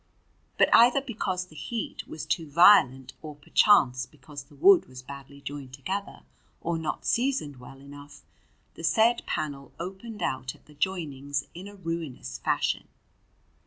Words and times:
But, 0.57 0.73
either 0.73 0.99
because 0.99 1.45
the 1.45 1.55
heat 1.55 2.07
was 2.07 2.25
too 2.25 2.49
violent, 2.49 3.13
or 3.21 3.35
perchance 3.35 4.07
because 4.07 4.45
the 4.45 4.55
wood 4.55 4.87
was 4.87 5.03
badly 5.03 5.41
joined 5.41 5.75
together 5.75 6.23
or 6.59 6.79
not 6.79 7.05
seasoned 7.05 7.57
well 7.57 7.79
enough, 7.79 8.23
the 8.73 8.83
said 8.83 9.21
panel 9.27 9.73
opened 9.79 10.23
out 10.23 10.55
at 10.55 10.65
the 10.65 10.73
joinings 10.73 11.45
in 11.53 11.67
a 11.67 11.75
ruinous 11.75 12.39
fashion. 12.39 12.87